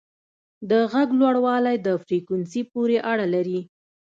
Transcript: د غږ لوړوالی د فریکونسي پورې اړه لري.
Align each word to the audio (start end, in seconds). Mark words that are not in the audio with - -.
د 0.69 0.71
غږ 0.91 1.09
لوړوالی 1.19 1.75
د 1.85 1.87
فریکونسي 2.03 2.61
پورې 2.71 2.97
اړه 3.11 3.25
لري. 3.35 3.59